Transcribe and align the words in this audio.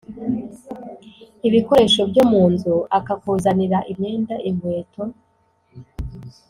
Ibikoresho 1.47 2.01
byomunzu 2.11 2.73
akakuzanira 2.97 3.77
imyenda 3.91 4.35
inkweto 4.49 5.03